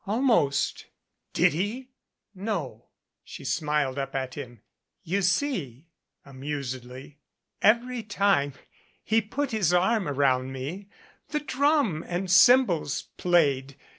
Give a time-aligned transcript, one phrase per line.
[0.07, 0.87] "Almost"
[1.33, 1.89] "Did he?"
[2.33, 2.87] "No."
[3.23, 4.63] She smiled up at him.
[5.03, 5.89] "You see,"
[6.25, 7.19] amusedly,
[7.61, 8.53] "every time
[9.03, 10.89] he put his arm around me
[11.29, 13.75] the drum and cymbals played.